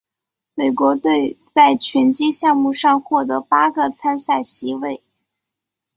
[0.55, 5.03] 美国队在拳击项目上获得八个参赛席位。